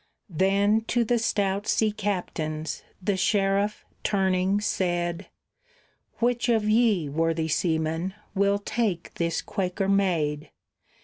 [0.31, 5.29] Then to the stout sea captains the sheriff, turning, said,
[6.17, 10.49] "Which of ye, worthy seamen, will take this Quaker maid?